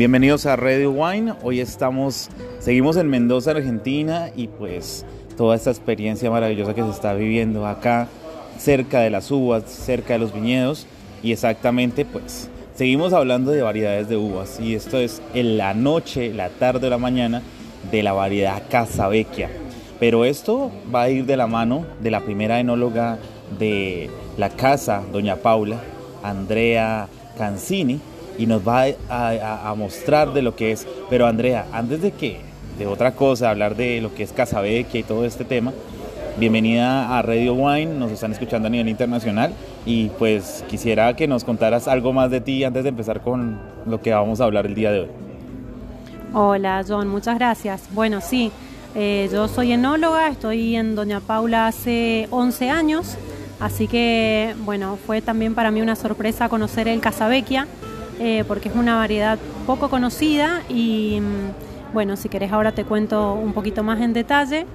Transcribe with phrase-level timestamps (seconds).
[0.00, 1.34] Bienvenidos a Radio Wine.
[1.42, 5.04] Hoy estamos, seguimos en Mendoza, Argentina y pues
[5.36, 8.08] toda esta experiencia maravillosa que se está viviendo acá,
[8.56, 10.86] cerca de las uvas, cerca de los viñedos
[11.22, 16.32] y exactamente pues seguimos hablando de variedades de uvas y esto es en la noche,
[16.32, 17.42] la tarde o la mañana
[17.92, 19.50] de la variedad Casavecchia.
[19.98, 23.18] Pero esto va a ir de la mano de la primera enóloga
[23.58, 24.08] de
[24.38, 25.78] la casa, doña Paula,
[26.22, 27.06] Andrea
[27.36, 28.00] Cancini,
[28.38, 30.86] y nos va a, mostrar de lo que es.
[31.08, 32.40] Pero Andrea, antes de que,
[32.78, 35.72] de otra cosa, hablar de lo que es Casabecchia y todo este tema,
[36.38, 39.52] bienvenida a Radio Wine, nos están escuchando a nivel internacional
[39.84, 44.00] y pues quisiera que nos contaras algo más de ti antes de empezar con lo
[44.00, 45.08] que vamos a hablar el día de hoy.
[46.32, 47.82] Hola John, muchas gracias.
[47.92, 48.52] Bueno, sí,
[48.94, 53.16] eh, yo soy enóloga, estoy en Doña Paula hace 11 años,
[53.58, 57.66] así que bueno, fue también para mí una sorpresa conocer el Casabecchia
[58.22, 63.32] eh, porque es una variedad poco conocida y mm, bueno, si querés ahora te cuento
[63.32, 64.66] un poquito más en detalle.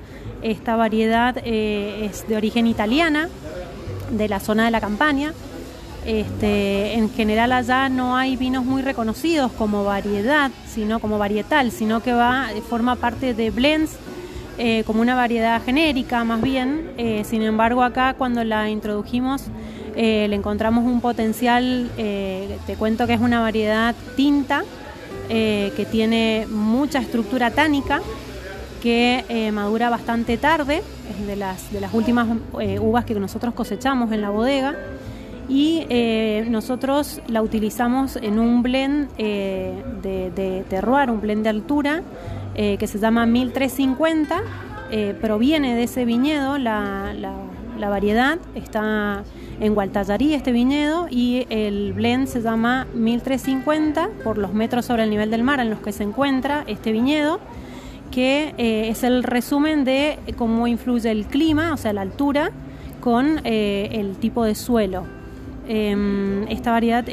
[0.42, 3.30] Esta variedad eh, es de origen italiana,
[4.10, 5.32] de la zona de la campaña.
[6.08, 12.02] Este, en general allá no hay vinos muy reconocidos como variedad, sino como varietal, sino
[12.02, 13.92] que va, forma parte de blends
[14.58, 16.90] eh, como una variedad genérica más bien.
[17.26, 19.44] sin embargo, acá cuando la introdujimos
[19.96, 24.64] eh, le encontramos un potencial, eh, te cuento que es una variedad tinta,
[25.30, 28.02] eh, que tiene mucha estructura tánica,
[28.82, 32.28] que madura bastante tarde, es de las, de las últimas
[32.80, 34.76] uvas que nosotros cosechamos en la bodega.
[35.50, 35.86] Y
[36.50, 42.04] nosotros la utilizamos en un blend de, terroir, un blend de altura,
[42.54, 44.42] que se llama 1350.
[45.20, 49.24] proviene de ese viñedo, la, la variedad está
[49.60, 55.10] en Gualtallarí, este viñedo, y el blend se llama 1350 por los metros sobre el
[55.10, 57.40] nivel del mar en los que se encuentra este viñedo,
[58.12, 62.52] que eh, es el resumen de cómo influye el clima, o sea, la altura,
[63.00, 65.06] con eh, el tipo de suelo.
[65.68, 67.04] Em, esta variedad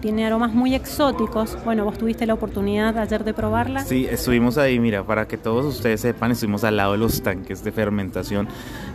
[0.00, 1.58] tiene aromas muy exóticos.
[1.64, 3.84] Bueno, vos tuviste la oportunidad ayer de probarla.
[3.84, 7.62] Sí, estuvimos ahí, mira, para que todos ustedes sepan, estuvimos al lado de los tanques
[7.62, 8.48] de fermentación,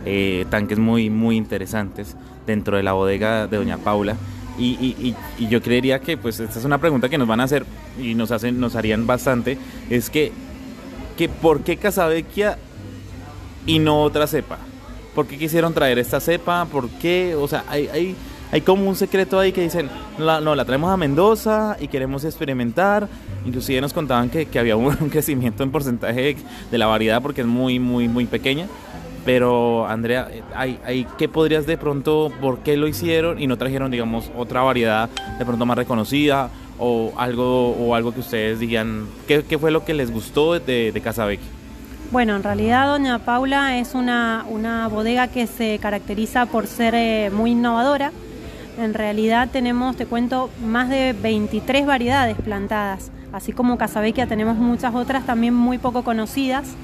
[0.04, 2.16] eh, tanques muy, muy interesantes
[2.46, 4.16] dentro de la bodega de Doña Paula.
[4.58, 5.14] Y,
[5.50, 7.64] yo creería que, pues, esta es una pregunta que nos van a hacer
[8.00, 9.58] y nos hacen, nos harían bastante,
[9.90, 10.32] es que,
[11.16, 12.58] que ¿por qué Casavecchia
[13.66, 14.58] y no otra cepa?
[15.14, 16.64] ¿Por qué quisieron traer esta cepa?
[16.64, 17.34] ¿Por qué?
[17.36, 18.16] O sea, hay
[18.52, 23.08] hay como un secreto ahí que dicen, no, la traemos a Mendoza y queremos experimentar.
[23.44, 26.36] Inclusive nos contaban que, había un, crecimiento en porcentaje
[26.70, 28.66] de la variedad porque es muy, muy, muy pequeña.
[29.24, 33.90] Pero Andrea, ¿hay, hay, ¿qué podrías de pronto, por qué lo hicieron y no trajeron,
[33.90, 39.42] digamos, otra variedad de pronto más reconocida o algo, o algo que ustedes digan, ¿qué,
[39.58, 41.42] fue lo que les gustó de, de Casabeque?
[42.12, 47.30] Bueno, en realidad Doña Paula es una, una bodega que se caracteriza por ser eh,
[47.32, 48.12] muy innovadora
[48.78, 54.94] en realidad tenemos, te cuento, más de 23 variedades plantadas, así como Casabecchia tenemos muchas
[54.94, 56.74] otras también muy poco conocidas.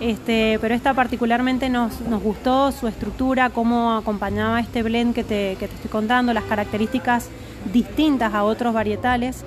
[0.00, 1.92] Este, pero esta particularmente nos,
[2.22, 7.28] gustó, su estructura, cómo acompañaba este blend que te, estoy contando, las características
[7.70, 9.44] distintas a otros varietales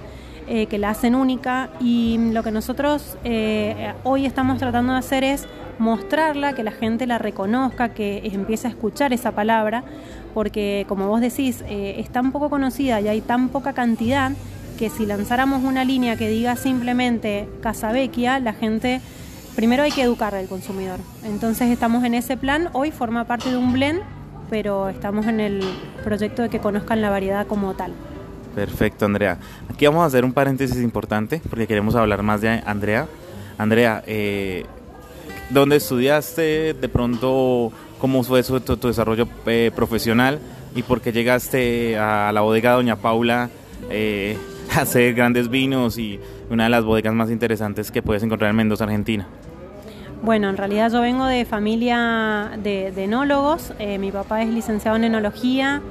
[0.48, 5.24] eh, que la hacen única y lo que nosotros eh, hoy estamos tratando de hacer
[5.24, 5.48] es
[5.80, 9.84] mostrarla, que la gente la reconozca, que empiece a escuchar esa palabra,
[10.34, 14.32] porque como vos decís, eh, es tan poco conocida y hay tan poca cantidad
[14.78, 19.02] que si lanzáramos una línea que diga simplemente Casabecchia, la gente,
[19.56, 21.00] primero hay que educar al consumidor.
[21.24, 24.02] Entonces estamos en ese plan, hoy forma parte de un blend,
[24.50, 25.62] pero estamos en el
[26.04, 27.94] proyecto de que conozcan la variedad como tal.
[28.56, 29.40] Perfecto, Andrea.
[29.70, 33.08] Aquí vamos a hacer un paréntesis importante porque queremos hablar más de Andrea.
[33.58, 34.66] Andrea, eh,
[35.50, 37.72] dónde estudiaste, de pronto
[38.04, 40.40] cómo fue tu, desarrollo eh, profesional
[40.76, 43.50] y por qué llegaste a la bodega Doña Paula
[43.90, 44.38] eh,
[44.76, 46.20] a hacer grandes vinos y
[46.50, 49.26] una de las bodegas más interesantes que puedes encontrar en Mendoza, Argentina.
[50.22, 53.74] Bueno, en realidad yo vengo de familia de, enólogos.
[53.80, 55.82] Eh, mi papá es licenciado en enología,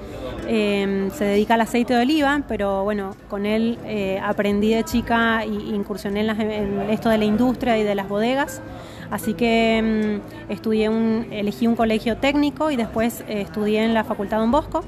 [0.46, 3.78] se dedica al aceite de oliva, pero bueno, con él
[4.22, 8.60] aprendí de chica e incursioné en, esto de la industria y de las bodegas.
[9.12, 14.04] Así que mm, estudié un, elegí un colegio técnico y después eh, estudié en la
[14.04, 14.82] Facultad Don Bosco.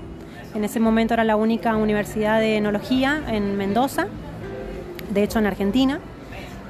[0.55, 4.07] En ese momento era la única universidad de enología en Mendoza,
[5.13, 6.01] de hecho en Argentina.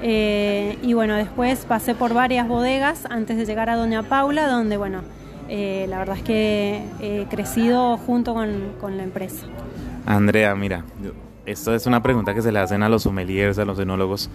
[0.01, 4.75] Eh, y bueno, después pasé por varias bodegas antes de llegar a Doña Paula, donde
[4.75, 4.99] bueno,
[5.47, 9.45] eh, la verdad es que he crecido junto con, con la empresa.
[10.05, 10.83] Andrea, mira,
[11.45, 14.29] esto es una pregunta que se le hacen a los sommeliers, a los enólogos,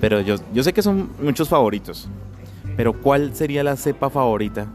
[0.00, 2.08] pero yo, yo sé que son muchos favoritos,
[2.76, 4.66] pero ¿cuál sería la cepa favorita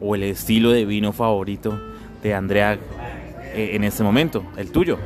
[0.00, 1.78] o el estilo de vino favorito
[2.22, 2.78] de Andrea
[3.54, 4.98] eh, en este momento, el tuyo?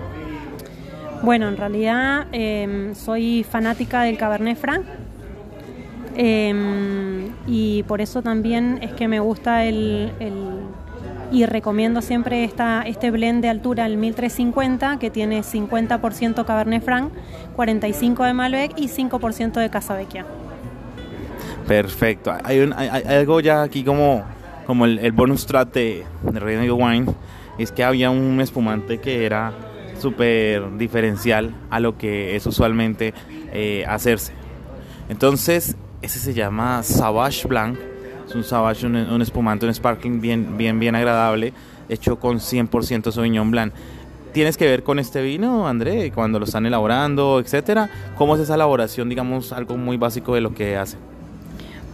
[1.23, 4.85] Bueno, en realidad em, soy fanática del Cabernet Franc
[6.17, 10.11] em, y por eso también es que me gusta el,
[11.31, 17.13] y recomiendo siempre esta, este blend de altura, el 1350, que tiene 50% Cabernet Franc,
[17.57, 20.27] 45% de Malbec y 5% de Casavecchia.
[21.67, 22.33] Perfecto.
[22.45, 22.71] Hay,
[23.09, 24.25] algo ya aquí como,
[24.67, 27.07] como el, bonus track de, de Wine,
[27.59, 29.53] es que había un espumante que era
[29.99, 33.15] súper diferencial a lo que es usualmente
[33.53, 34.33] eh, hacerse.
[35.09, 37.79] Entonces, ese se llama Savage Blanc.
[38.27, 41.53] Es un Savage, un, espumante, un sparkling bien, bien, bien agradable,
[41.89, 43.73] hecho con 100% Sauvignon Blanc.
[44.33, 47.91] ¿Tienes que ver con este vino, André, cuando lo están elaborando, etcétera?
[48.17, 50.97] ¿Cómo es esa elaboración, digamos, algo muy básico de lo que hace?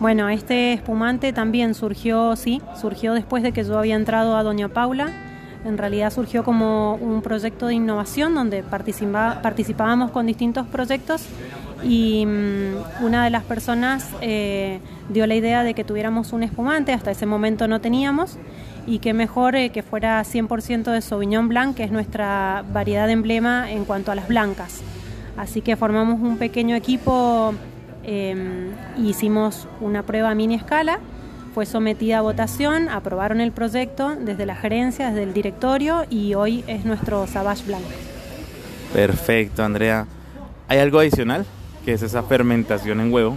[0.00, 4.68] Bueno, este espumante también surgió, sí, surgió después de que yo había entrado a Doña
[4.68, 5.12] Paula
[5.64, 11.26] en realidad surgió como un proyecto de innovación donde participábamos con distintos proyectos
[11.82, 16.92] y mm, una de las personas eh, dio la idea de que tuviéramos un espumante,
[16.92, 18.36] hasta ese momento no teníamos,
[18.86, 23.12] y que mejor eh, que fuera 100% de Sauvignon Blanc, que es nuestra variedad de
[23.12, 24.80] emblema en cuanto a las blancas.
[25.36, 27.54] Así que formamos un pequeño equipo,
[28.04, 31.00] eh, hicimos una prueba a mini escala
[31.58, 36.62] fue sometida a votación, aprobaron el proyecto desde la gerencia, desde el directorio y hoy
[36.68, 37.88] es nuestro Savage Blanco.
[38.92, 40.06] Perfecto, Andrea.
[40.68, 41.44] ¿Hay algo adicional?
[41.84, 43.36] Que es esa fermentación en huevo.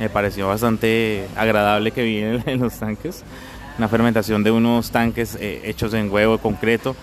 [0.00, 3.22] Me pareció bastante agradable que viene en los tanques.
[3.78, 6.96] Una fermentación de unos tanques eh, hechos en huevo concreto.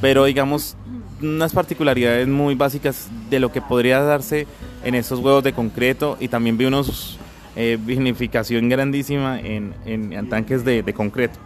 [0.00, 0.76] Pero digamos,
[1.20, 4.46] unas particularidades muy básicas de lo que podría darse
[4.84, 7.18] en estos huevos de concreto y también vi unos
[7.56, 11.38] eh, vinificación grandísima en, en, tanques de, de, concreto.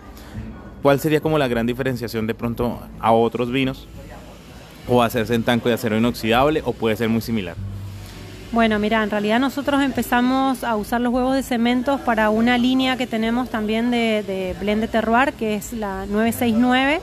[0.83, 3.89] ¿Cuál sería como la gran diferenciación de pronto a otros vinos?
[4.87, 7.57] ¿O hacerse en tanque de acero inoxidable o puede ser muy similar?
[8.53, 12.97] Bueno, mira, en realidad nosotros empezamos a usar los huevos de cemento para una línea
[12.97, 17.01] que tenemos también de, de blend de terroir, que es la 969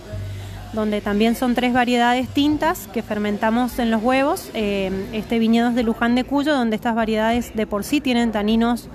[0.73, 4.50] donde también son tres variedades tintas que fermentamos en los huevos.
[4.53, 8.31] Eh, este viñedo es de Luján de Cuyo, donde estas variedades de por sí tienen
[8.31, 8.88] taninos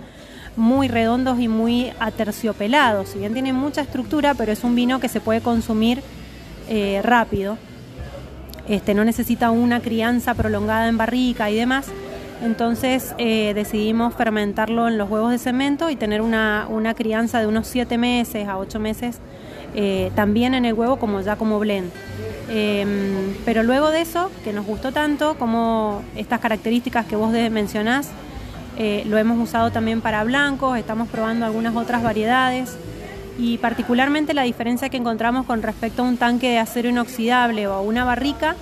[0.56, 3.10] muy redondos y muy aterciopelados.
[3.10, 6.02] Si bien tiene mucha estructura, pero es un vino que se puede consumir
[6.68, 7.58] eh, rápido.
[8.66, 11.88] Este, no necesita una crianza prolongada en barrica y demás.
[12.42, 17.46] Entonces eh, decidimos fermentarlo en los huevos de cemento y tener una, una crianza de
[17.46, 19.20] unos 7 meses a 8 meses
[19.74, 21.90] eh, también en el huevo como ya como blend.
[22.48, 28.10] Em, pero luego de eso, que nos gustó tanto, como estas características que vos mencionás,
[28.78, 32.76] eh, lo hemos usado también para blancos, estamos probando algunas otras variedades
[33.38, 37.80] y particularmente la diferencia que encontramos con respecto a un tanque de acero inoxidable o
[37.80, 38.54] una barrica,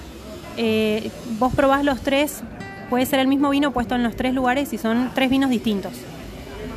[0.56, 2.42] eh, vos probás los tres,
[2.90, 5.92] puede ser el mismo vino puesto en los tres lugares y son tres vinos distintos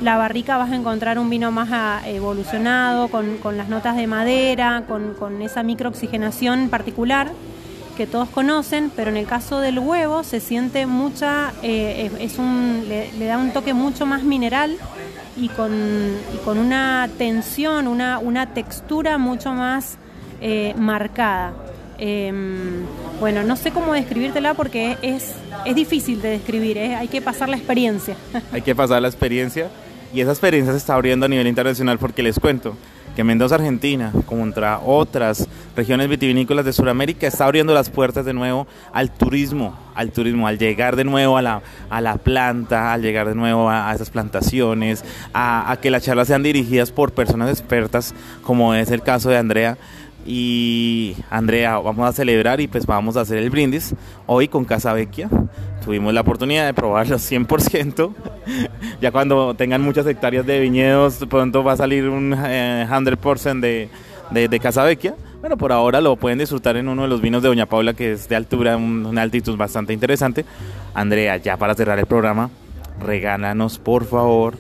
[0.01, 4.84] la barrica vas a encontrar un vino más ah, evolucionado, con, las notas de madera,
[4.88, 7.31] con, esa microoxigenación particular
[7.95, 12.85] que todos conocen, pero en el caso del huevo se siente mucha, eh, es, un,
[12.88, 14.78] le, da un toque mucho más mineral
[15.35, 15.71] y con,
[16.45, 19.97] con una tensión, una, una textura mucho más
[20.42, 21.54] eh, marcada.
[21.97, 22.85] Em,
[23.19, 25.33] bueno, no sé cómo describírtela porque es,
[25.66, 26.95] es difícil de describir, ¿eh?
[26.95, 28.16] hay que pasar la experiencia.
[28.52, 29.69] Hay que pasar la experiencia
[30.14, 32.76] y esa experiencia se está abriendo a nivel internacional porque les cuento
[33.18, 38.68] que Mendoza, Argentina, contra otras regiones vitivinícolas de Sudamérica, está abriendo las puertas de nuevo
[38.94, 43.28] al turismo, al turismo, al llegar de nuevo a la, a la planta, al llegar
[43.28, 48.14] de nuevo a, esas plantaciones, a, a que las charlas sean dirigidas por personas expertas,
[48.44, 49.80] como es el caso de Andrea.
[50.26, 53.95] Y Andrea, vamos a celebrar y pues vamos a hacer el brindis
[54.26, 55.30] hoy con Casa Vecchia
[55.88, 58.14] tuvimos la oportunidad de probarlo 100%.
[59.02, 63.90] ya cuando tengan muchas hectáreas de viñedos, pronto va a salir un 100% eh,
[64.30, 65.16] de, de, Casa Vecchia.
[65.40, 68.12] Bueno, por ahora lo pueden disfrutar en uno de los vinos de Doña Paula, que
[68.12, 70.44] es de altura, una altitud bastante interesante.
[70.94, 72.50] Andrea, ya para cerrar el programa,
[73.00, 74.56] regálanos por favor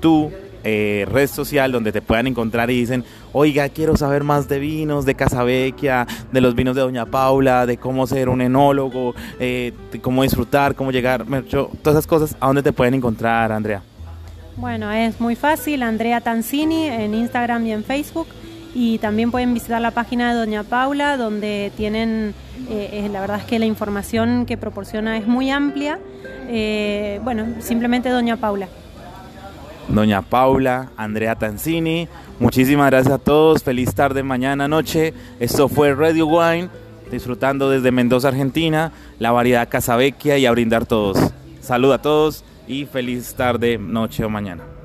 [0.00, 0.32] tu
[0.64, 5.04] eh, red social donde te puedan encontrar y dicen, oiga, quiero saber más de vinos,
[5.04, 10.00] de Casavecchia, de los vinos de Doña Paula, de cómo ser un enólogo, eh, de
[10.00, 13.82] cómo disfrutar, cómo llegar, todas esas cosas, ¿a dónde te pueden encontrar, Andrea?
[14.56, 18.28] Bueno, es muy fácil, Andrea Tanzini en Instagram y en Facebook.
[18.78, 22.34] y también pueden visitar la página de Doña Paula donde tienen,
[22.68, 25.98] eh, la verdad es que la información que proporciona es muy amplia.
[27.22, 28.68] Bueno, simplemente Doña Paula.
[29.88, 32.08] Doña Paula, Andrea Tanzini,
[32.40, 35.14] muchísimas gracias a todos, feliz tarde, mañana, noche.
[35.38, 36.68] Esto fue Radio Wine,
[37.10, 41.18] disfrutando desde Mendoza, Argentina, la variedad Casavecchia y a brindar todos.
[41.60, 44.75] Salud a todos y feliz tarde, noche o mañana.